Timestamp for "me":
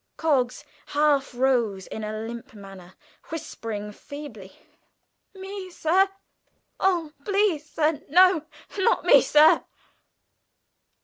5.35-5.69, 9.05-9.21